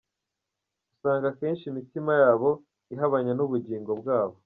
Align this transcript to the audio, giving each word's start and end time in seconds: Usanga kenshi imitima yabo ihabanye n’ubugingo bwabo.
Usanga 0.93 1.27
kenshi 1.39 1.63
imitima 1.67 2.11
yabo 2.21 2.49
ihabanye 2.93 3.31
n’ubugingo 3.35 3.91
bwabo. 4.01 4.35